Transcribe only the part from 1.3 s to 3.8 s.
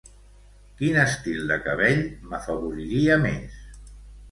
de cabell m'afavoriria més?